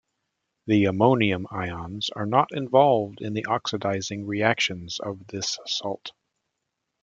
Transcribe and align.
The 0.65 0.85
ammonium 0.85 1.45
ions 1.51 2.09
are 2.15 2.25
not 2.25 2.49
involved 2.57 3.21
in 3.21 3.33
the 3.35 3.43
oxidising 3.47 4.25
reactions 4.25 4.99
of 4.99 5.27
this 5.27 5.59
salt. 5.67 6.13